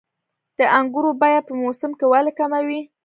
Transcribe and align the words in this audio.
د 0.57 0.59
انګورو 0.77 1.11
بیه 1.21 1.41
په 1.47 1.53
موسم 1.61 1.91
کې 1.99 2.05
ولې 2.11 2.31
کمه 2.39 2.59
وي؟ 2.67 2.79